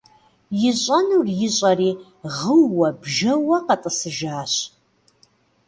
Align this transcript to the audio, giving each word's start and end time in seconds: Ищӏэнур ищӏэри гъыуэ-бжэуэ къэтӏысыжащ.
Ищӏэнур 0.69 1.27
ищӏэри 1.47 1.91
гъыуэ-бжэуэ 2.35 3.57
къэтӏысыжащ. 3.65 4.53